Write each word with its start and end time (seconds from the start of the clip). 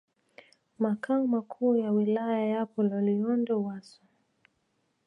Makao 0.79 1.27
Makuu 1.27 1.75
ya 1.75 1.91
Wilaya 1.91 2.45
yapo 2.45 2.83
Loliondo 2.83 3.63
Wasso 3.63 4.01